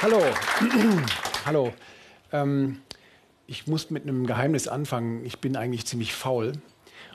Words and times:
Hallo. 0.00 0.22
Hallo. 1.44 1.72
Ähm, 2.32 2.78
ich 3.48 3.66
muss 3.66 3.90
mit 3.90 4.04
einem 4.04 4.28
Geheimnis 4.28 4.68
anfangen. 4.68 5.24
Ich 5.24 5.40
bin 5.40 5.56
eigentlich 5.56 5.86
ziemlich 5.86 6.14
faul. 6.14 6.52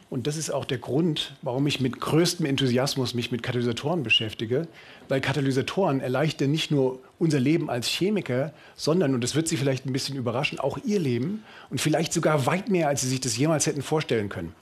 Und 0.09 0.27
das 0.27 0.35
ist 0.35 0.49
auch 0.49 0.65
der 0.65 0.79
Grund, 0.79 1.37
warum 1.41 1.65
ich 1.65 1.79
mit 1.79 2.01
größtem 2.01 2.45
Enthusiasmus 2.45 3.13
mich 3.13 3.31
mit 3.31 3.41
Katalysatoren 3.41 4.03
beschäftige. 4.03 4.67
Weil 5.07 5.21
Katalysatoren 5.21 6.01
erleichtern 6.01 6.51
nicht 6.51 6.71
nur 6.71 6.99
unser 7.19 7.39
Leben 7.39 7.69
als 7.69 7.87
Chemiker, 7.87 8.51
sondern, 8.75 9.15
und 9.15 9.23
das 9.23 9.33
wird 9.33 9.47
Sie 9.47 9.55
vielleicht 9.55 9.85
ein 9.85 9.93
bisschen 9.93 10.17
überraschen, 10.17 10.59
auch 10.59 10.77
Ihr 10.83 10.99
Leben 10.99 11.45
und 11.69 11.79
vielleicht 11.79 12.11
sogar 12.11 12.45
weit 12.47 12.67
mehr, 12.67 12.89
als 12.89 12.99
Sie 12.99 13.07
sich 13.07 13.21
das 13.21 13.37
jemals 13.37 13.65
hätten 13.65 13.81
vorstellen 13.81 14.27
können. 14.27 14.53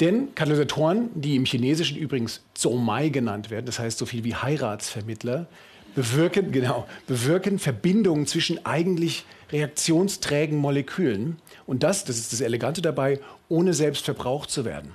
Denn 0.00 0.34
Katalysatoren, 0.34 1.08
die 1.14 1.36
im 1.36 1.46
Chinesischen 1.46 1.96
übrigens 1.96 2.42
Zomai 2.52 3.08
genannt 3.08 3.48
werden, 3.48 3.64
das 3.64 3.78
heißt 3.78 3.96
so 3.96 4.04
viel 4.04 4.22
wie 4.22 4.34
Heiratsvermittler, 4.34 5.46
bewirken, 5.94 6.52
genau, 6.52 6.86
bewirken 7.06 7.58
Verbindungen 7.58 8.26
zwischen 8.26 8.64
eigentlich 8.64 9.24
reaktionsträgen 9.50 10.58
Molekülen. 10.58 11.38
Und 11.66 11.82
das, 11.82 12.04
das 12.04 12.18
ist 12.18 12.32
das 12.32 12.40
Elegante 12.40 12.82
dabei, 12.82 13.20
ohne 13.48 13.74
selbst 13.74 14.04
verbraucht 14.04 14.50
zu 14.50 14.64
werden. 14.64 14.94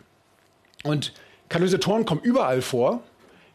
Und 0.84 1.14
Katalysatoren 1.50 2.06
kommen 2.06 2.22
überall 2.22 2.62
vor. 2.62 3.04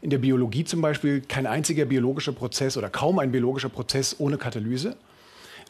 In 0.00 0.10
der 0.10 0.18
Biologie 0.18 0.64
zum 0.64 0.80
Beispiel 0.80 1.20
kein 1.20 1.46
einziger 1.46 1.84
biologischer 1.84 2.32
Prozess 2.32 2.76
oder 2.76 2.90
kaum 2.90 3.18
ein 3.18 3.30
biologischer 3.30 3.68
Prozess 3.68 4.16
ohne 4.18 4.36
Katalyse. 4.36 4.96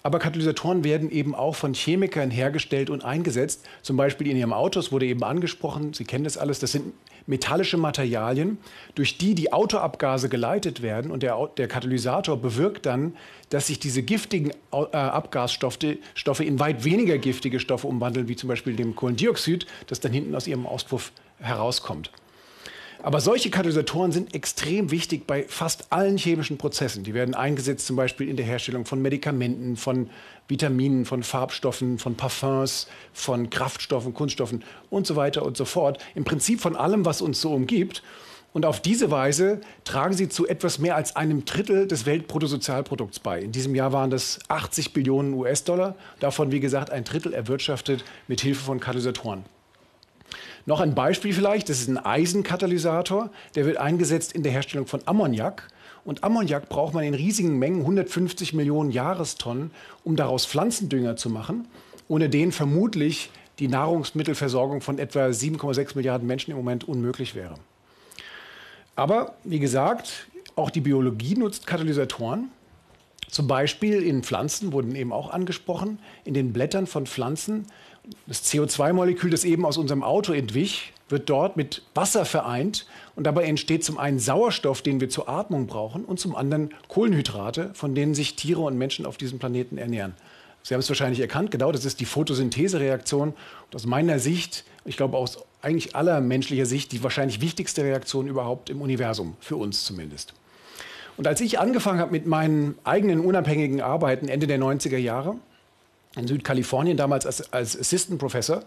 Aber 0.03 0.19
Katalysatoren 0.19 0.85
werden 0.85 1.11
eben 1.11 1.35
auch 1.35 1.55
von 1.55 1.75
Chemikern 1.75 2.31
hergestellt 2.31 2.91
und 2.91 3.05
eingesetzt. 3.05 3.67
Zum 3.83 3.97
Beispiel 3.97 4.29
in 4.29 4.37
Ihrem 4.37 4.53
Auto, 4.53 4.81
es 4.81 4.91
wurde 4.91 5.07
eben 5.07 5.23
angesprochen, 5.23 5.93
Sie 5.95 6.05
kennen 6.05 6.25
das 6.25 6.39
alles, 6.39 6.59
das 6.59 6.73
sind 6.73 6.93
metallische 7.27 7.77
Materialien, 7.77 8.59
durch 8.95 9.19
die 9.19 9.35
die 9.35 9.53
Autoabgase 9.53 10.29
geleitet 10.29 10.83
werden. 10.83 11.11
Und 11.11 11.23
der, 11.23 11.39
der 11.57 11.69
Katalysator 11.69 12.37
bewirkt 12.37 12.87
dann, 12.87 13.17
dass 13.51 13.67
sich 13.67 13.79
diese 13.79 14.03
giftigen 14.03 14.51
äh, 14.73 14.97
Abgasstoffe 14.97 15.79
Stoffe 16.15 16.45
in 16.45 16.59
weit 16.61 16.85
weniger 16.85 17.19
giftige 17.19 17.61
Stoffe 17.61 17.87
umwandeln, 17.87 18.29
wie 18.29 18.37
zum 18.37 18.49
Beispiel 18.49 18.77
dem 18.77 18.95
Kohlendioxid, 18.95 19.67
das 19.87 20.01
dann 20.01 20.13
hinten 20.13 20.35
aus 20.35 20.47
Ihrem 20.47 20.67
Auspuff 20.67 21.13
herauskommt. 21.39 22.11
Aber 23.05 23.21
solche 23.21 23.51
Katalysatoren 23.51 24.13
sind 24.13 24.33
extrem 24.33 24.93
wichtig 24.93 25.27
bei 25.27 25.45
fast 25.49 25.93
allen 25.93 26.17
chemischen 26.17 26.57
Prozessen. 26.57 27.03
Die 27.03 27.15
werden 27.15 27.35
eingesetzt 27.35 27.87
zum 27.87 27.97
Beispiel 27.97 28.29
in 28.29 28.37
der 28.37 28.47
Herstellung 28.47 28.85
von 28.85 29.03
Medikamenten, 29.03 29.77
von 29.77 30.09
Vitaminen, 30.47 31.05
von 31.05 31.25
Farbstoffen, 31.25 31.99
von 31.99 32.15
Parfums, 32.15 32.87
von 33.13 33.51
Kraftstoffen, 33.51 34.15
Kunststoffen 34.15 34.63
und 34.89 35.05
so 35.05 35.17
weiter 35.17 35.45
und 35.45 35.57
so 35.57 35.65
fort. 35.65 35.99
Im 36.15 36.23
Prinzip 36.23 36.61
von 36.61 36.77
allem, 36.77 37.05
was 37.05 37.23
uns 37.23 37.41
so 37.41 37.53
umgibt. 37.53 38.05
Und 38.53 38.67
auf 38.67 38.81
diese 38.81 39.11
Weise 39.11 39.61
tragen 39.83 40.15
sie 40.15 40.29
zu 40.29 40.47
etwas 40.47 40.79
mehr 40.79 40.95
als 40.95 41.17
einem 41.17 41.45
Drittel 41.45 41.89
des 41.89 42.07
Weltbruttosozialprodukts 42.07 43.19
bei. 43.19 43.41
In 43.41 43.51
diesem 43.51 43.75
Jahr 43.75 43.93
waren 43.93 44.11
das 44.11 44.39
80 44.47 44.93
Billionen 44.93 45.33
US-Dollar, 45.35 45.97
davon 46.21 46.53
wie 46.53 46.61
gesagt 46.61 46.91
ein 46.91 47.03
Drittel 47.03 47.33
erwirtschaftet 47.33 48.05
mit 48.29 48.43
Hilfe 48.43 48.63
von 48.63 48.79
Katalysatoren. 48.79 49.45
Noch 50.65 50.81
ein 50.81 50.95
Beispiel 50.95 51.33
vielleicht, 51.33 51.69
das 51.69 51.81
ist 51.81 51.89
ein 51.89 51.99
Eisenkatalysator, 51.99 53.31
der 53.55 53.67
wird 53.67 53.79
eingesetzt 53.79 54.33
in 54.33 54.43
der 54.43 54.53
Herstellung 54.53 54.87
von 54.87 55.01
Ammoniak. 55.07 55.69
Und 56.05 56.23
Ammoniak 56.23 56.69
braucht 56.69 56.95
man 56.95 57.05
in 57.05 57.15
riesigen 57.15 57.59
Mengen, 57.59 57.81
150 57.81 58.55
Millionen 58.55 58.91
Jahrestonnen, 58.91 59.71
um 60.05 60.17
daraus 60.17 60.47
Pflanzendünger 60.47 61.17
zu 61.17 61.31
machen, 61.31 61.67
ohne 62.09 62.29
den 62.29 62.53
vermutlich 62.53 63.31
die 63.59 63.69
Nahrungsmittelversorgung 63.69 64.81
von 64.81 64.99
etwa 64.99 65.27
7,6 65.27 65.97
Milliarden 65.97 66.27
Menschen 66.27 66.51
im 66.53 66.57
Moment 66.57 66.85
unmöglich 66.85 67.35
wäre. 67.35 67.55
Aber 68.97 69.35
wie 69.45 69.59
gesagt, 69.59 70.27
auch 70.55 70.71
die 70.71 70.81
Biologie 70.81 71.35
nutzt 71.35 71.67
Katalysatoren. 71.67 72.51
Zum 73.33 73.47
Beispiel 73.47 74.03
in 74.03 74.23
Pflanzen 74.23 74.75
wurden 74.75 74.95
eben 74.95 75.11
auch 75.11 75.31
angesprochen. 75.31 75.99
In 76.25 76.35
den 76.35 76.53
Blättern 76.53 76.87
von 76.87 77.07
Pflanzen 77.07 77.67
das 78.27 78.45
CO2-Molekül, 78.45 79.31
das 79.31 79.45
eben 79.45 79.65
aus 79.65 79.79
unserem 79.79 80.03
Auto 80.03 80.35
entwich, 80.35 80.93
wird 81.09 81.31
dort 81.31 81.57
mit 81.57 81.83
Wasser 81.95 82.27
vereint 82.27 82.87
und 83.17 83.25
dabei 83.25 83.45
entsteht 83.45 83.85
zum 83.85 83.97
einen 83.97 84.19
Sauerstoff, 84.19 84.83
den 84.83 85.01
wir 85.01 85.09
zur 85.09 85.31
Atmung 85.31 85.67
brauchen, 85.67 86.05
und 86.05 86.21
zum 86.21 86.37
anderen 86.37 86.75
Kohlenhydrate, 86.89 87.71
von 87.73 87.95
denen 87.95 88.15
sich 88.15 88.37
Tiere 88.37 88.61
und 88.61 88.77
Menschen 88.77 89.07
auf 89.07 89.17
diesem 89.17 89.39
Planeten 89.39 89.79
ernähren. 89.79 90.15
Sie 90.63 90.75
haben 90.75 90.81
es 90.81 90.89
wahrscheinlich 90.91 91.21
erkannt, 91.21 91.51
genau, 91.51 91.73
das 91.73 91.87
ist 91.87 92.01
die 92.01 92.05
Photosynthesereaktion. 92.05 93.31
Und 93.31 93.75
aus 93.75 93.87
meiner 93.87 94.19
Sicht, 94.19 94.65
ich 94.85 94.99
glaube 94.99 95.17
aus 95.17 95.39
eigentlich 95.63 95.97
aller 95.97 96.21
menschlicher 96.21 96.67
Sicht, 96.67 96.93
die 96.93 97.03
wahrscheinlich 97.03 97.41
wichtigste 97.41 97.83
Reaktion 97.83 98.27
überhaupt 98.27 98.69
im 98.69 98.83
Universum, 98.83 99.37
für 99.41 99.57
uns 99.57 99.85
zumindest. 99.85 100.35
Und 101.17 101.27
als 101.27 101.41
ich 101.41 101.59
angefangen 101.59 102.01
habe 102.01 102.13
mit 102.13 102.27
meinen 102.27 102.77
eigenen 102.85 103.21
unabhängigen 103.21 103.81
Arbeiten 103.81 104.29
Ende 104.29 104.47
der 104.47 104.59
90er 104.59 104.97
Jahre, 104.97 105.37
in 106.17 106.27
Südkalifornien, 106.27 106.97
damals 106.97 107.27
als, 107.27 107.53
als 107.53 107.79
Assistant 107.79 108.19
Professor, 108.19 108.63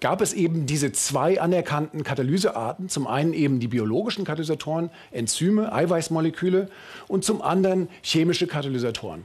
gab 0.00 0.20
es 0.20 0.32
eben 0.32 0.66
diese 0.66 0.92
zwei 0.92 1.40
anerkannten 1.40 2.04
Katalysearten. 2.04 2.88
Zum 2.88 3.06
einen 3.06 3.32
eben 3.34 3.60
die 3.60 3.68
biologischen 3.68 4.24
Katalysatoren, 4.24 4.90
Enzyme, 5.10 5.72
Eiweißmoleküle 5.72 6.68
und 7.08 7.24
zum 7.24 7.42
anderen 7.42 7.88
chemische 8.02 8.46
Katalysatoren. 8.46 9.24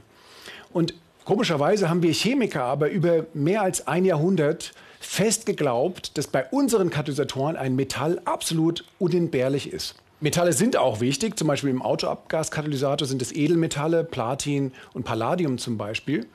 Und 0.72 0.94
komischerweise 1.24 1.88
haben 1.88 2.02
wir 2.02 2.12
Chemiker 2.12 2.64
aber 2.64 2.90
über 2.90 3.26
mehr 3.32 3.62
als 3.62 3.86
ein 3.86 4.04
Jahrhundert 4.04 4.72
fest 5.00 5.46
geglaubt, 5.46 6.16
dass 6.18 6.26
bei 6.26 6.44
unseren 6.50 6.90
Katalysatoren 6.90 7.56
ein 7.56 7.76
Metall 7.76 8.20
absolut 8.24 8.84
unentbehrlich 8.98 9.72
ist. 9.72 9.94
Metalle 10.20 10.52
sind 10.52 10.76
auch 10.76 11.00
wichtig, 11.00 11.38
zum 11.38 11.48
Beispiel 11.48 11.70
im 11.70 11.82
Autoabgaskatalysator 11.82 13.06
sind 13.06 13.20
es 13.20 13.32
Edelmetalle, 13.32 14.02
Platin 14.02 14.72
und 14.94 15.04
Palladium 15.04 15.58
zum 15.58 15.76
Beispiel. 15.76 16.26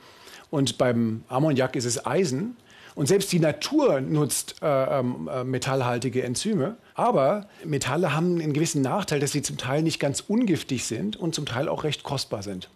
Und 0.52 0.78
beim 0.78 1.24
Ammoniak 1.30 1.76
ist 1.76 1.86
es 1.86 2.06
Eisen. 2.06 2.58
Und 2.94 3.08
selbst 3.08 3.32
die 3.32 3.40
Natur 3.40 4.02
nutzt 4.02 4.58
äh, 4.62 5.00
ähm, 5.00 5.30
äh, 5.34 5.44
metallhaltige 5.44 6.24
Enzyme. 6.24 6.76
Aber 6.94 7.48
Metalle 7.64 8.14
haben 8.14 8.40
einen 8.40 8.54
gewissen 8.54 8.82
Nachteil, 8.82 9.20
dass 9.20 9.32
sie 9.32 9.42
zum 9.42 9.58
Teil 9.58 9.82
nicht 9.82 10.00
ganz 10.00 10.20
ungiftig 10.28 10.86
sind 10.86 11.16
und 11.16 11.34
zum 11.34 11.46
Teil 11.46 11.70
auch 11.70 11.84
recht 11.84 12.04
kostbar 12.04 12.44
sind. 12.44 12.70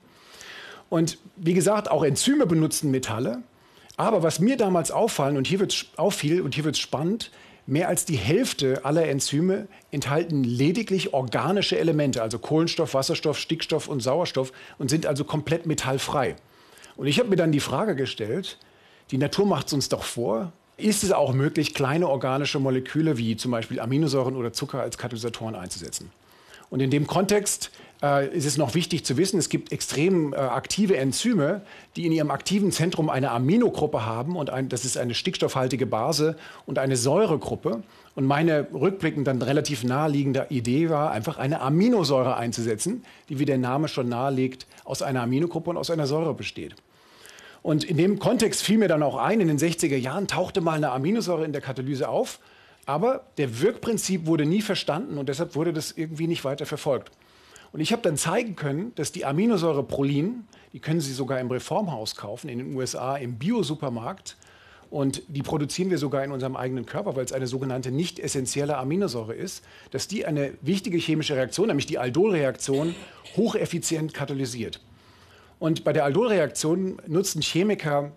Und 0.89 1.17
wie 1.35 1.53
gesagt, 1.53 1.91
auch 1.91 2.03
Enzyme 2.03 2.45
benutzen 2.45 2.91
Metalle. 2.91 3.43
Aber 3.97 4.23
was 4.23 4.39
mir 4.39 4.57
damals 4.57 4.91
auffallen 4.91 5.37
und 5.37 5.47
hier 5.47 5.59
wird's 5.59 5.85
auffiel 5.97 6.41
und 6.41 6.55
hier 6.55 6.63
wird 6.63 6.75
es 6.75 6.81
spannend, 6.81 7.31
mehr 7.67 7.87
als 7.87 8.05
die 8.05 8.17
Hälfte 8.17 8.85
aller 8.85 9.07
Enzyme 9.07 9.67
enthalten 9.91 10.43
lediglich 10.43 11.13
organische 11.13 11.77
Elemente, 11.77 12.21
also 12.21 12.39
Kohlenstoff, 12.39 12.93
Wasserstoff, 12.93 13.39
Stickstoff 13.39 13.87
und 13.87 14.01
Sauerstoff 14.01 14.51
und 14.77 14.89
sind 14.89 15.05
also 15.05 15.23
komplett 15.23 15.65
metallfrei. 15.65 16.35
Und 16.95 17.07
ich 17.07 17.19
habe 17.19 17.29
mir 17.29 17.35
dann 17.35 17.51
die 17.51 17.59
Frage 17.59 17.95
gestellt, 17.95 18.57
die 19.11 19.17
Natur 19.17 19.45
macht 19.45 19.67
es 19.67 19.73
uns 19.73 19.89
doch 19.89 20.03
vor, 20.03 20.51
ist 20.77 21.03
es 21.03 21.11
auch 21.11 21.33
möglich, 21.33 21.73
kleine 21.73 22.09
organische 22.09 22.59
Moleküle 22.59 23.17
wie 23.17 23.37
zum 23.37 23.51
Beispiel 23.51 23.79
Aminosäuren 23.79 24.35
oder 24.35 24.51
Zucker 24.51 24.81
als 24.81 24.97
Katalysatoren 24.97 25.55
einzusetzen? 25.55 26.11
Und 26.69 26.81
in 26.81 26.89
dem 26.89 27.07
Kontext 27.07 27.71
äh, 28.01 28.27
ist 28.35 28.45
es 28.45 28.57
noch 28.57 28.75
wichtig 28.75 29.05
zu 29.05 29.17
wissen, 29.17 29.37
es 29.39 29.49
gibt 29.49 29.71
extrem 29.71 30.33
äh, 30.33 30.37
aktive 30.37 30.97
Enzyme, 30.97 31.61
die 31.95 32.05
in 32.05 32.11
ihrem 32.11 32.31
aktiven 32.31 32.71
Zentrum 32.71 33.09
eine 33.09 33.31
Aminogruppe 33.31 34.05
haben 34.05 34.35
und 34.35 34.49
ein, 34.49 34.69
das 34.69 34.85
ist 34.85 34.97
eine 34.97 35.13
stickstoffhaltige 35.13 35.85
Base 35.85 36.35
und 36.65 36.79
eine 36.79 36.97
Säuregruppe. 36.97 37.83
Und 38.15 38.25
meine 38.25 38.67
rückblickend 38.73 39.27
dann 39.27 39.41
relativ 39.41 39.83
naheliegende 39.83 40.47
Idee 40.49 40.89
war, 40.89 41.11
einfach 41.11 41.37
eine 41.37 41.59
Aminosäure 41.59 42.37
einzusetzen, 42.37 43.03
die, 43.27 43.39
wie 43.39 43.45
der 43.45 43.57
Name 43.57 43.89
schon 43.89 44.07
nahelegt, 44.07 44.67
aus 44.85 45.01
einer 45.01 45.21
Aminogruppe 45.21 45.71
und 45.71 45.77
aus 45.77 45.89
einer 45.89 46.07
Säure 46.07 46.33
besteht. 46.33 46.75
Und 47.61 47.83
in 47.83 47.97
dem 47.97 48.19
Kontext 48.19 48.61
fiel 48.61 48.77
mir 48.77 48.87
dann 48.87 49.03
auch 49.03 49.17
ein, 49.17 49.41
in 49.41 49.47
den 49.47 49.57
60er 49.57 49.97
Jahren 49.97 50.27
tauchte 50.27 50.61
mal 50.61 50.73
eine 50.73 50.91
Aminosäure 50.91 51.43
in 51.43 51.51
der 51.51 51.61
Katalyse 51.61 52.07
auf, 52.07 52.39
aber 52.85 53.25
der 53.37 53.59
Wirkprinzip 53.59 54.27
wurde 54.27 54.45
nie 54.45 54.61
verstanden 54.61 55.17
und 55.17 55.27
deshalb 55.27 55.55
wurde 55.55 55.73
das 55.73 55.91
irgendwie 55.91 56.27
nicht 56.27 56.45
weiter 56.45 56.65
verfolgt. 56.65 57.11
Und 57.75 57.81
ich 57.81 57.91
habe 57.91 58.01
dann 58.01 58.15
zeigen 58.15 58.55
können, 58.55 58.93
dass 58.95 59.11
die 59.11 59.25
Aminosäure 59.25 59.83
Prolin, 59.83 60.45
die 60.71 60.79
können 60.79 61.01
Sie 61.01 61.11
sogar 61.11 61.41
im 61.41 61.51
Reformhaus 61.51 62.15
kaufen, 62.15 62.47
in 62.47 62.59
den 62.59 62.73
USA 62.73 63.17
im 63.17 63.35
Biosupermarkt, 63.35 64.37
und 64.89 65.23
die 65.27 65.41
produzieren 65.41 65.89
wir 65.89 65.97
sogar 65.97 66.23
in 66.23 66.31
unserem 66.31 66.55
eigenen 66.55 66.85
Körper, 66.85 67.17
weil 67.17 67.25
es 67.25 67.33
eine 67.33 67.47
sogenannte 67.47 67.91
nicht 67.91 68.17
essentielle 68.17 68.77
Aminosäure 68.77 69.33
ist, 69.33 69.65
dass 69.91 70.07
die 70.07 70.25
eine 70.25 70.53
wichtige 70.61 70.97
chemische 70.97 71.35
Reaktion, 71.35 71.67
nämlich 71.67 71.85
die 71.85 71.97
Aldolreaktion, 71.97 72.95
hocheffizient 73.35 74.13
katalysiert. 74.13 74.79
Und 75.59 75.83
bei 75.83 75.91
der 75.91 76.05
Aldolreaktion 76.05 77.01
nutzen 77.07 77.41
Chemiker 77.41 78.13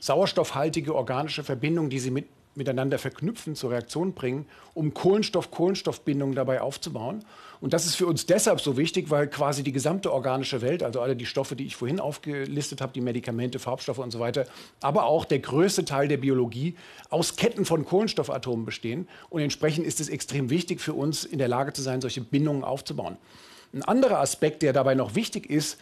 sauerstoffhaltige 0.00 0.92
organische 0.92 1.44
Verbindungen, 1.44 1.88
die 1.88 2.00
sie 2.00 2.10
mit 2.10 2.26
miteinander 2.58 2.98
verknüpfen, 2.98 3.54
zur 3.54 3.70
Reaktion 3.70 4.12
bringen, 4.12 4.46
um 4.74 4.92
Kohlenstoff-Kohlenstoffbindungen 4.92 6.34
dabei 6.34 6.60
aufzubauen. 6.60 7.24
Und 7.60 7.72
das 7.72 7.86
ist 7.86 7.94
für 7.94 8.06
uns 8.06 8.26
deshalb 8.26 8.60
so 8.60 8.76
wichtig, 8.76 9.10
weil 9.10 9.28
quasi 9.28 9.62
die 9.62 9.72
gesamte 9.72 10.12
organische 10.12 10.60
Welt, 10.60 10.82
also 10.82 11.00
alle 11.00 11.16
die 11.16 11.26
Stoffe, 11.26 11.56
die 11.56 11.64
ich 11.64 11.76
vorhin 11.76 11.98
aufgelistet 11.98 12.80
habe, 12.80 12.92
die 12.92 13.00
Medikamente, 13.00 13.58
Farbstoffe 13.58 13.98
und 13.98 14.10
so 14.10 14.20
weiter, 14.20 14.44
aber 14.80 15.06
auch 15.06 15.24
der 15.24 15.38
größte 15.38 15.84
Teil 15.84 16.08
der 16.08 16.18
Biologie 16.18 16.76
aus 17.08 17.36
Ketten 17.36 17.64
von 17.64 17.84
Kohlenstoffatomen 17.84 18.66
bestehen. 18.66 19.08
Und 19.30 19.40
entsprechend 19.40 19.86
ist 19.86 20.00
es 20.00 20.08
extrem 20.08 20.50
wichtig 20.50 20.80
für 20.80 20.92
uns, 20.92 21.24
in 21.24 21.38
der 21.38 21.48
Lage 21.48 21.72
zu 21.72 21.82
sein, 21.82 22.00
solche 22.00 22.20
Bindungen 22.20 22.64
aufzubauen. 22.64 23.16
Ein 23.72 23.82
anderer 23.82 24.20
Aspekt, 24.20 24.62
der 24.62 24.72
dabei 24.72 24.94
noch 24.94 25.14
wichtig 25.14 25.48
ist, 25.48 25.78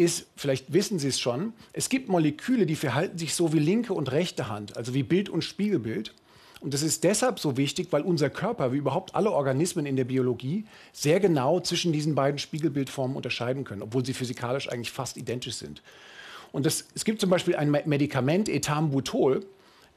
ist, 0.00 0.26
vielleicht 0.36 0.72
wissen 0.72 0.98
Sie 0.98 1.08
es 1.08 1.20
schon, 1.20 1.52
es 1.72 1.88
gibt 1.88 2.08
Moleküle, 2.08 2.66
die 2.66 2.76
verhalten 2.76 3.18
sich 3.18 3.34
so 3.34 3.52
wie 3.52 3.58
linke 3.58 3.92
und 3.92 4.10
rechte 4.10 4.48
Hand, 4.48 4.76
also 4.76 4.94
wie 4.94 5.02
Bild 5.02 5.28
und 5.28 5.42
Spiegelbild. 5.42 6.14
Und 6.60 6.74
das 6.74 6.82
ist 6.82 7.04
deshalb 7.04 7.38
so 7.38 7.56
wichtig, 7.56 7.88
weil 7.90 8.02
unser 8.02 8.28
Körper, 8.28 8.72
wie 8.72 8.76
überhaupt 8.76 9.14
alle 9.14 9.30
Organismen 9.30 9.86
in 9.86 9.96
der 9.96 10.04
Biologie, 10.04 10.64
sehr 10.92 11.20
genau 11.20 11.60
zwischen 11.60 11.92
diesen 11.92 12.14
beiden 12.14 12.38
Spiegelbildformen 12.38 13.16
unterscheiden 13.16 13.64
können, 13.64 13.82
obwohl 13.82 14.04
sie 14.04 14.12
physikalisch 14.12 14.68
eigentlich 14.70 14.90
fast 14.90 15.16
identisch 15.16 15.54
sind. 15.54 15.82
Und 16.52 16.66
das, 16.66 16.86
es 16.94 17.04
gibt 17.04 17.20
zum 17.20 17.30
Beispiel 17.30 17.56
ein 17.56 17.70
Medikament, 17.70 18.48
Ethambutol, 18.48 19.46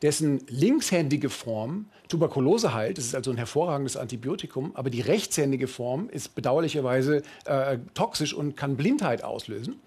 dessen 0.04 0.42
linkshändige 0.48 1.30
Form 1.30 1.88
Tuberkulose 2.10 2.74
heilt. 2.74 3.00
Das 3.00 3.06
ist 3.06 3.16
also 3.16 3.32
ein 3.32 3.38
hervorragendes 3.38 3.98
Antibiotikum. 3.98 4.76
Aber 4.76 4.90
die 4.90 5.02
rechtshändige 5.02 5.68
Form 5.68 6.10
ist 6.10 6.36
bedauerlicherweise 6.36 7.24
äh, 7.46 7.80
toxisch 7.96 8.34
und 8.34 8.56
kann 8.56 8.76
Blindheit 8.76 9.24
auslösen. 9.24 9.80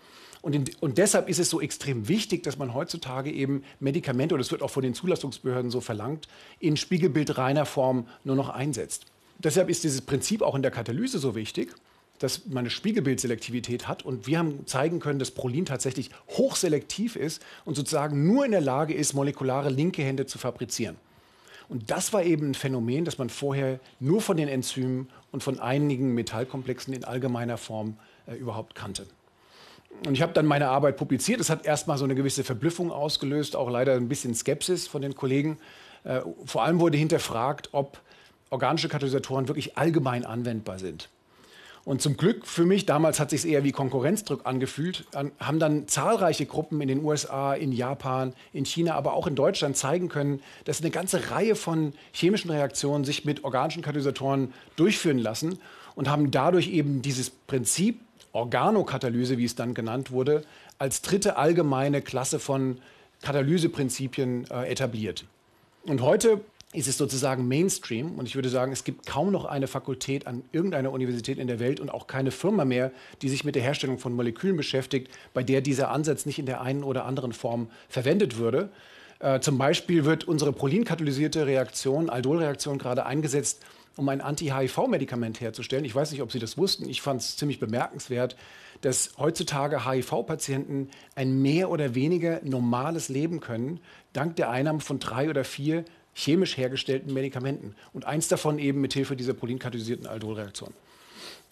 Und, 0.43 0.55
in, 0.55 0.65
und, 0.81 0.99
deshalb 0.99 1.29
ist 1.29 1.39
es 1.39 1.51
so 1.51 1.61
extrem 1.61 2.09
wichtig, 2.09 2.43
dass 2.43 2.57
man 2.57 2.73
heutzutage 2.73 3.31
eben 3.31 3.63
Medikamente, 3.79 4.35
und 4.35 4.39
das 4.39 4.51
wird 4.51 4.63
auch 4.63 4.71
von 4.71 4.83
den 4.83 4.95
Zulassungsbehörden 4.95 5.71
so 5.71 5.81
verlangt, 5.81 6.29
in 6.61 6.77
spiegelbildreiner 6.77 7.67
Form 7.67 8.07
nur 8.25 8.37
noch 8.37 8.49
einsetzt. 8.49 9.07
Deshalb 9.39 9.69
ist 9.69 9.85
dieses 9.85 10.01
Prinzip 10.01 10.43
auch 10.43 10.55
in 10.55 10.63
der 10.63 10.71
Katalyse 10.71 11.19
so 11.19 11.35
wichtig 11.35 11.75
dass 12.19 12.47
man 12.47 12.59
eine 12.59 12.71
Spiegelbildselektivität 12.71 13.89
hat. 13.89 14.05
Und 14.05 14.27
wir 14.27 14.39
haben 14.39 14.67
zeigen 14.67 15.01
können, 15.01 15.19
dass 15.19 15.31
Prolin 15.31 15.65
tatsächlich 15.65 16.11
hochselektiv 16.31 17.17
ist 17.17 17.43
und 17.65 17.75
sozusagen 17.75 18.27
nur 18.27 18.45
in 18.45 18.53
der 18.53 18.61
Lage 18.61 18.95
ist, 18.95 19.15
molekulare 19.15 19.71
linke 19.71 20.03
Hände 20.03 20.27
zu 20.27 20.39
fabrizieren. 20.39 20.97
Und 21.69 21.91
das 21.91 22.13
war 22.13 22.23
eben 22.23 22.51
ein 22.51 22.55
Phänomen, 22.55 23.05
das 23.05 23.19
man 23.19 23.29
vorher 23.29 23.81
nur 23.99 24.21
von 24.21 24.37
den 24.37 24.49
Enzymen 24.49 25.09
und 25.33 25.43
von 25.43 25.59
einigen 25.59 26.15
Metallkomplexen 26.15 26.95
in 26.95 27.05
allgemeiner 27.05 27.59
Form 27.59 27.97
äh, 28.27 28.35
überhaupt 28.35 28.75
kannte. 28.75 29.07
Und 30.07 30.15
ich 30.15 30.23
habe 30.23 30.33
dann 30.33 30.47
meine 30.47 30.69
Arbeit 30.69 30.97
publiziert. 30.97 31.41
Es 31.41 31.51
hat 31.51 31.65
erstmal 31.65 31.99
so 31.99 32.05
eine 32.05 32.15
gewisse 32.15 32.45
Verblüffung 32.45 32.93
ausgelöst, 32.93 33.57
auch 33.57 33.71
leider 33.71 33.95
ein 33.95 34.09
bisschen 34.09 34.35
Skepsis 34.35 34.87
von 34.87 35.03
den 35.03 35.15
Kollegen. 35.15 35.59
Äh, 36.05 36.21
vor 36.45 36.63
allem 36.63 36.81
wurde 36.81 36.99
hinterfragt, 36.99 37.71
ob 37.73 38.01
organische 38.51 38.89
Katalysatoren 38.89 39.49
wirklich 39.49 39.77
allgemein 39.77 40.25
anwendbar 40.25 40.79
sind. 40.79 41.09
Und 41.87 42.03
zum 42.03 42.17
Glück 42.17 42.49
für 42.49 42.67
mich, 42.67 42.85
damals 42.85 43.21
hat 43.21 43.31
sich 43.31 43.47
eher 43.47 43.63
wie 43.63 43.71
Konkurrenzdruck 43.71 44.45
angefühlt, 44.45 45.07
haben 45.39 45.61
dann 45.61 45.87
zahlreiche 45.87 46.45
Gruppen 46.45 46.81
in 46.81 46.89
den 46.89 47.05
USA, 47.05 47.55
in 47.55 47.71
Japan, 47.71 48.33
in 48.53 48.67
China, 48.67 48.97
aber 48.97 49.13
auch 49.13 49.29
in 49.29 49.37
Deutschland 49.37 49.77
zeigen 49.77 50.09
können, 50.09 50.43
dass 50.65 50.81
eine 50.81 50.91
ganze 50.91 51.31
Reihe 51.31 51.55
von 51.55 51.93
chemischen 52.11 52.51
Reaktionen 52.51 53.05
sich 53.05 53.25
mit 53.25 53.45
organischen 53.45 53.83
Katalysatoren 53.83 54.53
durchführen 54.75 55.19
lassen 55.19 55.61
und 55.95 56.11
haben 56.11 56.33
dadurch 56.33 56.69
eben 56.73 57.03
dieses 57.03 57.31
Prinzip 57.31 58.01
Organokatalyse, 58.33 59.39
wie 59.39 59.45
es 59.45 59.55
dann 59.55 59.73
genannt 59.73 60.11
wurde, 60.11 60.43
als 60.81 61.03
dritte 61.03 61.37
allgemeine 61.37 62.03
Klasse 62.03 62.41
von 62.41 62.79
Katalyseprinzipien 63.23 64.51
äh, 64.51 64.69
etabliert. 64.69 65.25
Und 65.85 66.03
heute 66.03 66.41
ist 66.77 66.89
es 66.89 66.99
sozusagen 66.99 67.49
Mainstream. 67.49 68.19
Und 68.19 68.27
ich 68.27 68.35
würde 68.35 68.49
sagen, 68.49 68.73
es 68.73 68.85
gibt 68.85 69.07
kaum 69.07 69.33
noch 69.33 69.45
eine 69.45 69.67
Fakultät 69.67 70.27
an 70.27 70.45
irgendeiner 70.53 70.93
Universität 70.93 71.39
in 71.39 71.47
der 71.47 71.59
Welt 71.59 71.81
und 71.81 71.91
auch 71.91 72.07
keine 72.07 72.31
Firma 72.31 72.65
mehr, 72.65 72.93
die 73.23 73.29
sich 73.29 73.45
mit 73.45 73.55
der 73.55 73.63
Herstellung 73.63 73.99
von 73.99 74.13
Molekülen 74.13 74.57
beschäftigt, 74.57 75.11
bei 75.35 75.43
der 75.43 75.61
dieser 75.61 75.91
Ansatz 75.91 76.27
nicht 76.27 76.39
in 76.39 76.47
der 76.47 76.61
einen 76.61 76.85
oder 76.85 77.05
anderen 77.05 77.33
Form 77.33 77.69
verwendet 77.89 78.39
würde. 78.39 78.71
Äh, 79.19 79.41
zum 79.41 79.59
Beispiel 79.59 80.05
wird 80.05 80.25
unsere 80.25 80.53
prolinkatalysierte 80.53 81.47
Reaktion, 81.47 82.11
Aldolreaktion, 82.11 82.79
gerade 82.79 83.07
eingesetzt, 83.07 83.63
um 83.97 84.09
ein 84.11 84.21
Anti-HIV-Medikament 84.21 85.41
herzustellen. 85.41 85.85
Ich 85.85 85.95
weiß 85.95 86.13
nicht, 86.13 86.21
ob 86.21 86.31
Sie 86.31 86.39
das 86.39 86.59
wussten. 86.59 86.89
Ich 86.89 87.01
fand 87.01 87.23
es 87.23 87.37
ziemlich 87.37 87.59
bemerkenswert, 87.59 88.37
dass 88.83 89.13
heutzutage 89.17 89.91
HIV-Patienten 89.91 90.91
ein 91.15 91.41
mehr 91.41 91.71
oder 91.71 91.95
weniger 91.95 92.41
normales 92.45 93.09
Leben 93.09 93.41
können, 93.41 93.81
dank 94.13 94.37
der 94.37 94.51
Einnahme 94.51 94.81
von 94.81 94.99
drei 94.99 95.31
oder 95.31 95.45
vier 95.45 95.85
chemisch 96.17 96.57
hergestellten 96.57 97.13
Medikamenten. 97.13 97.77
Und 97.93 98.07
eins 98.07 98.27
davon 98.29 98.59
eben 98.59 98.81
mit 98.81 98.95
Hilfe 98.95 99.17
dieser 99.17 99.35
polinkatalysierten 99.35 100.07
Aldolreaktion. 100.07 100.73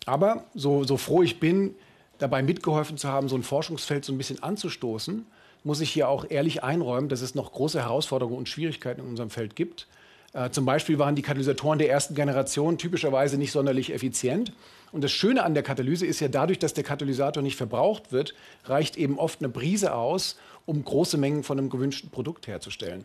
Aber 0.07 0.45
so, 0.55 0.85
so 0.85 0.97
froh 0.97 1.23
ich 1.23 1.39
bin, 1.39 1.75
dabei 2.19 2.43
mitgeholfen 2.43 2.97
zu 2.97 3.09
haben, 3.09 3.29
so 3.29 3.37
ein 3.37 3.43
Forschungsfeld 3.43 4.05
so 4.05 4.13
ein 4.13 4.19
bisschen 4.19 4.43
anzustoßen, 4.43 5.27
muss 5.65 5.81
ich 5.81 5.91
hier 5.91 6.09
auch 6.09 6.27
ehrlich 6.29 6.63
einräumen, 6.63 7.09
dass 7.09 7.21
es 7.21 7.35
noch 7.35 7.53
große 7.53 7.81
Herausforderungen 7.81 8.39
und 8.39 8.49
Schwierigkeiten 8.49 9.01
in 9.01 9.07
unserem 9.07 9.31
Feld 9.31 9.55
gibt. 9.55 9.87
Äh, 10.33 10.51
zum 10.51 10.65
Beispiel 10.65 10.99
waren 10.99 11.15
die 11.15 11.23
Katalysatoren 11.23 11.79
der 11.79 11.91
ersten 11.91 12.15
Generation 12.15 12.79
typischerweise 12.79 13.39
nicht 13.39 13.53
sonderlich 13.53 13.93
effizient. 13.93 14.53
Und 14.93 15.03
das 15.03 15.13
Schöne 15.13 15.43
an 15.43 15.55
der 15.55 15.63
Katalyse 15.63 16.07
ist 16.07 16.21
ja 16.21 16.29
dadurch, 16.29 16.59
dass 16.59 16.75
der 16.75 16.85
Katalysator 16.85 17.43
nicht 17.43 17.57
verbraucht 17.57 18.13
wird, 18.13 18.35
reicht 18.65 18.97
eben 18.97 19.19
oft 19.19 19.41
eine 19.41 19.49
Brise 19.49 19.95
aus, 19.95 20.37
um 20.67 20.85
große 20.85 21.19
Mengen 21.19 21.43
von 21.43 21.59
einem 21.59 21.69
gewünschten 21.69 22.11
Produkt 22.11 22.47
herzustellen. 22.47 23.05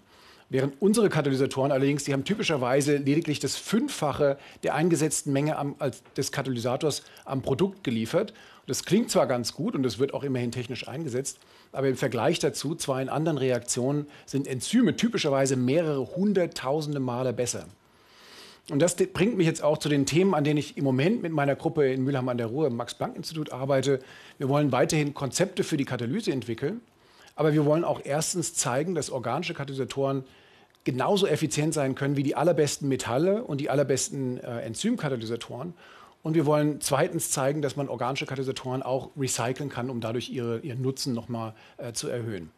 Während 0.52 0.82
unsere 0.82 1.10
Katalysatoren 1.10 1.72
allerdings, 1.72 2.06
die 2.06 2.14
haben 2.14 2.26
typischerweise 2.26 2.98
lediglich 2.98 3.40
das 3.40 3.56
Fünffache 3.56 4.40
der 4.64 4.74
eingesetzten 4.74 5.32
Menge 5.32 5.58
am, 5.58 5.76
als 5.78 6.02
des 6.18 6.32
Katalysators 6.32 7.04
am 7.24 7.44
Produkt 7.44 7.84
geliefert. 7.84 8.34
Das 8.66 8.84
klingt 8.84 9.12
zwar 9.12 9.28
ganz 9.28 9.54
gut 9.54 9.76
und 9.76 9.84
das 9.84 10.00
wird 10.00 10.14
auch 10.14 10.24
immerhin 10.24 10.52
technisch 10.52 10.88
eingesetzt, 10.88 11.40
aber 11.72 11.88
im 11.88 11.98
Vergleich 11.98 12.40
dazu, 12.40 12.74
zwar 12.74 13.00
in 13.02 13.10
anderen 13.10 13.38
Reaktionen, 13.38 14.08
sind 14.26 14.48
Enzyme 14.48 14.96
typischerweise 14.96 15.56
mehrere 15.56 16.16
hunderttausende 16.16 17.00
Male 17.00 17.32
besser. 17.32 17.66
Und 18.72 18.80
das 18.80 18.96
bringt 18.96 19.38
mich 19.38 19.48
jetzt 19.48 19.64
auch 19.64 19.78
zu 19.78 19.90
den 19.90 20.06
Themen, 20.06 20.36
an 20.36 20.44
denen 20.44 20.58
ich 20.58 20.78
im 20.78 20.84
Moment 20.84 21.22
mit 21.22 21.32
meiner 21.32 21.56
Gruppe 21.56 21.92
in 21.92 22.04
Mülheim 22.04 22.30
an 22.30 22.38
der 22.38 22.48
Ruhr 22.48 22.68
im 22.68 22.76
Max-Planck-Institut 22.76 23.52
arbeite. 23.52 24.00
Wir 24.38 24.50
wollen 24.50 24.72
weiterhin 24.72 25.14
Konzepte 25.14 25.64
für 25.64 25.78
die 25.78 25.86
Katalyse 25.86 26.32
entwickeln, 26.32 26.82
aber 27.40 27.54
wir 27.54 27.64
wollen 27.64 27.86
auch 27.86 28.02
erstens 28.04 28.54
zeigen, 28.54 28.96
dass 28.96 29.10
organische 29.10 29.54
Katalysatoren 29.54 30.26
genauso 30.84 31.26
effizient 31.26 31.74
sein 31.74 31.96
können 31.96 32.18
wie 32.18 32.24
die 32.24 32.36
allerbesten 32.36 32.90
Metalle 32.90 33.46
und 33.46 33.62
die 33.62 33.70
allerbesten 33.70 34.44
äh, 34.44 34.60
Enzymkatalysatoren. 34.60 35.74
Und 36.22 36.34
wir 36.34 36.46
wollen 36.46 36.82
zweitens 36.82 37.32
zeigen, 37.32 37.62
dass 37.62 37.78
man 37.78 37.88
organische 37.88 38.26
Katalysatoren 38.26 38.84
auch 38.84 39.12
recyceln 39.18 39.70
kann, 39.70 39.90
um 39.90 40.02
dadurch 40.02 40.30
ihre, 40.30 40.60
ihren 40.60 40.82
Nutzen 40.82 41.14
nochmal 41.14 41.54
äh, 41.78 41.94
zu 41.94 42.10
erhöhen. 42.10 42.52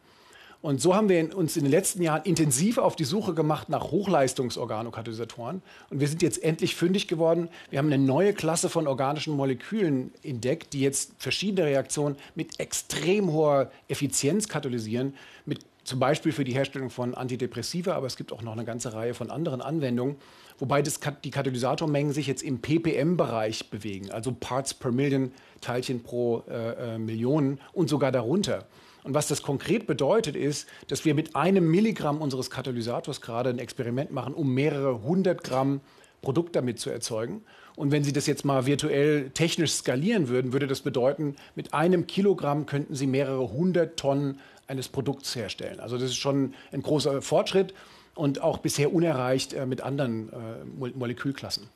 Und 0.62 0.80
so 0.80 0.94
haben 0.94 1.08
wir 1.08 1.36
uns 1.36 1.56
in 1.56 1.64
den 1.64 1.72
letzten 1.72 2.02
Jahren 2.02 2.22
intensiv 2.22 2.78
auf 2.78 2.94
die 2.94 3.04
Suche 3.04 3.34
gemacht 3.34 3.68
nach 3.68 3.90
Hochleistungsorganokatalysatoren. 3.90 5.60
Und 5.90 6.00
wir 6.00 6.06
sind 6.06 6.22
jetzt 6.22 6.42
endlich 6.42 6.76
fündig 6.76 7.08
geworden. 7.08 7.48
Wir 7.70 7.80
haben 7.80 7.92
eine 7.92 8.02
neue 8.02 8.32
Klasse 8.32 8.68
von 8.68 8.86
organischen 8.86 9.36
Molekülen 9.36 10.12
entdeckt, 10.22 10.72
die 10.72 10.80
jetzt 10.80 11.14
verschiedene 11.18 11.66
Reaktionen 11.66 12.16
mit 12.36 12.60
extrem 12.60 13.32
hoher 13.32 13.72
Effizienz 13.88 14.46
katalysieren, 14.48 15.14
mit 15.46 15.66
zum 15.82 15.98
Beispiel 15.98 16.30
für 16.30 16.44
die 16.44 16.54
Herstellung 16.54 16.90
von 16.90 17.16
Antidepressiva, 17.16 17.94
aber 17.94 18.06
es 18.06 18.16
gibt 18.16 18.32
auch 18.32 18.42
noch 18.42 18.52
eine 18.52 18.64
ganze 18.64 18.92
Reihe 18.92 19.14
von 19.14 19.32
anderen 19.32 19.60
Anwendungen, 19.60 20.14
wobei 20.62 20.80
das, 20.80 21.00
die 21.24 21.32
Katalysatormengen 21.32 22.12
sich 22.12 22.28
jetzt 22.28 22.44
im 22.44 22.60
ppm-Bereich 22.60 23.68
bewegen, 23.68 24.12
also 24.12 24.30
Parts 24.30 24.74
per 24.74 24.92
Million, 24.92 25.32
Teilchen 25.60 26.04
pro 26.04 26.44
äh, 26.48 26.94
äh, 26.94 26.98
Millionen 26.98 27.58
und 27.72 27.88
sogar 27.88 28.12
darunter. 28.12 28.66
Und 29.02 29.12
was 29.12 29.26
das 29.26 29.42
konkret 29.42 29.88
bedeutet, 29.88 30.36
ist, 30.36 30.68
dass 30.86 31.04
wir 31.04 31.16
mit 31.16 31.34
einem 31.34 31.68
Milligramm 31.68 32.22
unseres 32.22 32.48
Katalysators 32.48 33.20
gerade 33.20 33.50
ein 33.50 33.58
Experiment 33.58 34.12
machen, 34.12 34.34
um 34.34 34.54
mehrere 34.54 35.02
hundert 35.02 35.42
Gramm 35.42 35.80
Produkt 36.20 36.54
damit 36.54 36.78
zu 36.78 36.90
erzeugen. 36.90 37.42
Und 37.74 37.90
wenn 37.90 38.04
Sie 38.04 38.12
das 38.12 38.28
jetzt 38.28 38.44
mal 38.44 38.64
virtuell 38.64 39.30
technisch 39.30 39.72
skalieren 39.72 40.28
würden, 40.28 40.52
würde 40.52 40.68
das 40.68 40.82
bedeuten, 40.82 41.34
mit 41.56 41.74
einem 41.74 42.06
Kilogramm 42.06 42.66
könnten 42.66 42.94
Sie 42.94 43.08
mehrere 43.08 43.50
hundert 43.50 43.96
Tonnen 43.98 44.38
eines 44.68 44.88
Produkts 44.88 45.34
herstellen. 45.34 45.80
Also 45.80 45.96
das 45.96 46.10
ist 46.10 46.18
schon 46.18 46.54
ein 46.70 46.82
großer 46.82 47.20
Fortschritt 47.20 47.74
und 48.14 48.40
auch 48.42 48.58
bisher 48.58 48.92
unerreicht 48.92 49.52
äh, 49.52 49.66
mit 49.66 49.80
anderen 49.80 50.30
äh, 50.30 50.90
Molekülklassen. 50.94 51.68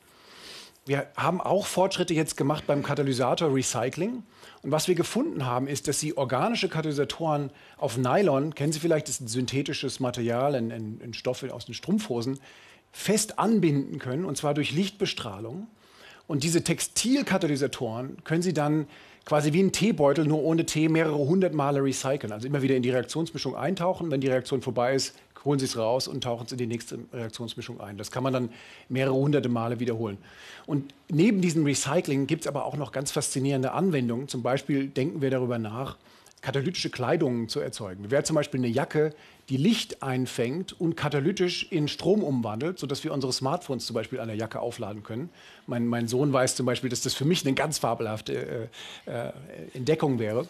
Wir 0.85 1.07
haben 1.17 1.41
auch 1.41 1.65
Fortschritte 1.65 2.13
jetzt 2.13 2.37
gemacht 2.37 2.63
beim 2.65 2.81
Katalysator 2.81 3.53
Recycling. 3.53 4.23
Und 4.63 4.71
was 4.71 4.87
wir 4.87 4.95
gefunden 4.95 5.45
haben, 5.45 5.67
ist, 5.67 5.89
dass 5.89 5.99
Sie 5.99 6.15
organische 6.15 6.69
Katalysatoren 6.69 7.49
auf 7.77 7.97
Nylon, 7.97 8.55
kennen 8.55 8.71
Sie 8.71 8.79
vielleicht, 8.79 9.09
das 9.09 9.15
ist 9.15 9.21
ein 9.21 9.27
synthetisches 9.27 9.99
Material, 9.99 10.55
ein, 10.55 10.71
ein, 10.71 11.01
ein 11.03 11.13
Stoff 11.13 11.43
aus 11.43 11.65
den 11.65 11.73
Strumpfhosen, 11.73 12.39
fest 12.93 13.37
anbinden 13.37 13.99
können, 13.99 14.23
und 14.23 14.37
zwar 14.37 14.53
durch 14.53 14.71
Lichtbestrahlung. 14.71 15.67
Und 16.25 16.43
diese 16.43 16.63
Textilkatalysatoren 16.63 18.23
können 18.23 18.41
Sie 18.41 18.53
dann 18.53 18.87
quasi 19.25 19.51
wie 19.51 19.63
ein 19.63 19.73
Teebeutel, 19.73 20.25
nur 20.25 20.41
ohne 20.41 20.65
Tee, 20.65 20.87
mehrere 20.87 21.17
hundert 21.17 21.53
Male 21.53 21.83
recyceln. 21.83 22.31
Also 22.31 22.47
immer 22.47 22.61
wieder 22.61 22.75
in 22.75 22.81
die 22.81 22.91
Reaktionsmischung 22.91 23.57
eintauchen. 23.57 24.09
Wenn 24.09 24.21
die 24.21 24.29
Reaktion 24.29 24.61
vorbei 24.61 24.95
ist, 24.95 25.15
holen 25.47 25.57
Sie 25.57 25.65
es 25.65 25.77
raus 25.77 26.07
und 26.07 26.23
tauchen 26.23 26.45
es 26.45 26.51
in 26.51 26.59
die 26.59 26.67
nächste 26.67 26.99
Reaktionsmischung 27.11 27.81
ein. 27.81 27.97
Das 27.97 28.11
kann 28.11 28.21
man 28.21 28.33
dann 28.33 28.49
mehrere 28.89 29.15
hunderte 29.15 29.49
Male 29.49 29.79
wiederholen. 29.79 30.19
Und 30.67 30.93
neben 31.09 31.41
diesem 31.41 31.65
Recycling 31.65 32.27
gibt 32.27 32.41
es 32.41 32.47
aber 32.47 32.65
auch 32.65 32.77
noch 32.77 32.91
ganz 32.91 33.11
faszinierende 33.11 33.71
Anwendungen. 33.71 34.27
Zum 34.27 34.43
Beispiel 34.43 34.87
denken 34.87 35.21
wir 35.21 35.31
darüber 35.31 35.57
nach, 35.57 35.97
katalytische 36.41 36.89
Kleidungen 36.89 37.49
zu 37.49 37.59
erzeugen. 37.59 38.11
Wäre 38.11 38.23
zum 38.23 38.35
Beispiel 38.35 38.59
eine 38.59 38.67
Jacke, 38.67 39.15
die 39.49 39.57
Licht 39.57 40.03
einfängt 40.03 40.79
und 40.79 40.97
katalytisch 40.97 41.71
in 41.71 41.87
Strom 41.87 42.23
umwandelt, 42.23 42.79
sodass 42.79 43.03
wir 43.03 43.13
unsere 43.13 43.31
Smartphones 43.31 43.85
zum 43.85 43.93
Beispiel 43.93 44.19
an 44.19 44.27
der 44.27 44.35
Jacke 44.35 44.59
aufladen 44.59 45.03
können. 45.03 45.29
Mein, 45.67 45.87
mein 45.87 46.07
Sohn 46.07 46.33
weiß 46.33 46.55
zum 46.55 46.65
Beispiel, 46.65 46.89
dass 46.89 47.01
das 47.01 47.13
für 47.13 47.25
mich 47.25 47.45
eine 47.45 47.55
ganz 47.55 47.77
fabelhafte 47.77 48.69
äh, 49.05 49.11
äh, 49.11 49.31
Entdeckung 49.73 50.19
wäre. 50.19 50.47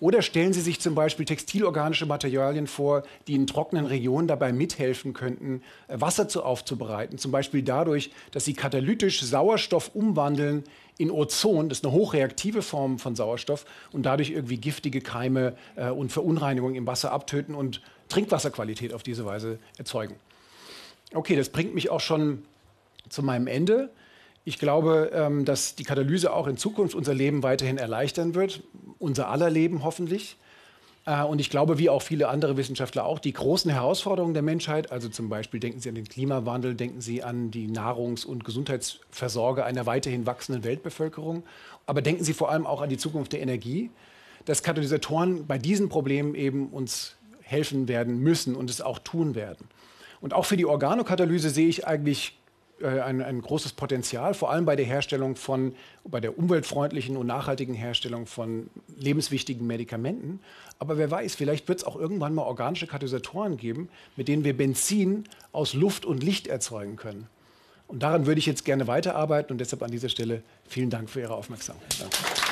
Oder 0.00 0.22
stellen 0.22 0.54
Sie 0.54 0.62
sich 0.62 0.80
zum 0.80 0.94
Beispiel 0.94 1.26
textilorganische 1.26 2.06
Materialien 2.06 2.66
vor, 2.66 3.02
die 3.28 3.34
in 3.34 3.46
trockenen 3.46 3.84
Regionen 3.84 4.26
dabei 4.26 4.50
mithelfen 4.50 5.12
könnten, 5.12 5.62
äh, 5.88 6.00
Wasser 6.00 6.26
zu 6.26 6.42
aufzubereiten. 6.42 7.18
Zum 7.18 7.30
Beispiel 7.30 7.62
dadurch, 7.62 8.10
dass 8.32 8.46
sie 8.46 8.54
katalytisch 8.54 9.22
Sauerstoff 9.22 9.94
umwandeln 9.94 10.64
in 10.98 11.10
Ozon. 11.10 11.68
Das 11.68 11.78
ist 11.78 11.84
eine 11.84 11.92
hochreaktive 11.94 12.62
Form 12.62 12.98
von 12.98 13.14
Sauerstoff 13.14 13.64
und 13.92 14.04
dadurch 14.04 14.30
irgendwie 14.30 14.56
giftige 14.56 15.02
Keime 15.02 15.54
äh, 15.76 15.90
und 15.90 16.10
Verunreinigungen 16.10 16.76
im 16.76 16.86
Wasser 16.86 17.12
abtöten 17.12 17.54
und 17.54 17.82
Trinkwasserqualität 18.10 18.92
auf 18.92 19.02
diese 19.02 19.24
Weise 19.24 19.58
erzeugen. 19.78 20.16
Okay, 21.14 21.36
das 21.36 21.48
bringt 21.48 21.74
mich 21.74 21.90
auch 21.90 22.00
schon 22.00 22.44
zu 23.08 23.22
meinem 23.22 23.46
Ende. 23.46 23.90
Ich 24.44 24.58
glaube, 24.58 25.10
ähm, 25.12 25.44
dass 25.44 25.74
die 25.74 25.84
Katalyse 25.84 26.32
auch 26.32 26.46
in 26.46 26.56
Zukunft 26.56 26.94
unser 26.94 27.14
Leben 27.14 27.42
weiterhin 27.42 27.78
erleichtern 27.78 28.34
wird, 28.34 28.62
unser 28.98 29.28
aller 29.28 29.50
Leben 29.50 29.84
hoffentlich. 29.84 30.36
Äh, 31.06 31.22
und 31.24 31.40
ich 31.40 31.50
glaube, 31.50 31.78
wie 31.78 31.90
auch 31.90 32.02
viele 32.02 32.28
andere 32.28 32.56
Wissenschaftler 32.56 33.04
auch, 33.04 33.18
die 33.18 33.32
großen 33.32 33.70
Herausforderungen 33.70 34.34
der 34.34 34.42
Menschheit, 34.42 34.92
also 34.92 35.08
zum 35.08 35.28
Beispiel 35.28 35.60
denken 35.60 35.80
Sie 35.80 35.88
an 35.88 35.94
den 35.94 36.08
Klimawandel, 36.08 36.74
denken 36.74 37.00
Sie 37.00 37.22
an 37.22 37.50
die 37.50 37.68
Nahrungs- 37.68 38.24
und 38.24 38.44
Gesundheitsversorge 38.44 39.64
einer 39.64 39.86
weiterhin 39.86 40.26
wachsenden 40.26 40.64
Weltbevölkerung, 40.64 41.42
aber 41.86 42.02
denken 42.02 42.24
Sie 42.24 42.32
vor 42.32 42.50
allem 42.50 42.66
auch 42.66 42.80
an 42.80 42.88
die 42.88 42.98
Zukunft 42.98 43.32
der 43.32 43.42
Energie, 43.42 43.90
dass 44.44 44.62
Katalysatoren 44.62 45.46
bei 45.46 45.58
diesen 45.58 45.88
Problemen 45.88 46.34
eben 46.34 46.68
uns 46.68 47.16
helfen 47.50 47.88
werden 47.88 48.20
müssen 48.20 48.54
und 48.54 48.70
es 48.70 48.80
auch 48.80 49.00
tun 49.00 49.34
werden. 49.34 49.66
Und 50.20 50.34
auch 50.34 50.44
für 50.44 50.56
die 50.56 50.66
Organokatalyse 50.66 51.50
sehe 51.50 51.68
ich 51.68 51.86
eigentlich 51.86 52.38
äh, 52.80 53.00
ein, 53.00 53.22
ein, 53.22 53.42
großes 53.42 53.72
Potenzial, 53.72 54.34
vor 54.34 54.50
allem 54.50 54.64
bei 54.66 54.76
der 54.76 54.86
Herstellung 54.86 55.34
von, 55.34 55.74
bei 56.04 56.20
der 56.20 56.38
umweltfreundlichen 56.38 57.16
und 57.16 57.26
nachhaltigen 57.26 57.74
Herstellung 57.74 58.26
von 58.26 58.70
lebenswichtigen 58.96 59.66
Medikamenten. 59.66 60.40
Aber 60.78 60.96
wer 60.96 61.10
weiß, 61.10 61.34
vielleicht 61.34 61.68
wird 61.68 61.80
es 61.80 61.84
auch 61.84 61.96
irgendwann 61.96 62.34
mal 62.34 62.42
organische 62.42 62.86
Katalysatoren 62.86 63.56
geben, 63.56 63.88
mit 64.16 64.28
denen 64.28 64.44
wir 64.44 64.56
Benzin 64.56 65.24
aus 65.52 65.74
Luft 65.74 66.04
und 66.04 66.22
Licht 66.22 66.46
erzeugen 66.46 66.96
können. 66.96 67.26
Und 67.88 68.04
daran 68.04 68.26
würde 68.26 68.38
ich 68.38 68.46
jetzt 68.46 68.64
gerne 68.64 68.86
weiterarbeiten 68.86 69.52
und 69.52 69.58
deshalb 69.58 69.82
an 69.82 69.90
dieser 69.90 70.08
Stelle 70.08 70.42
vielen 70.68 70.90
Dank 70.90 71.10
für 71.10 71.20
Ihre 71.20 71.34
Aufmerksamkeit. 71.34 71.96
Danke. 71.98 72.49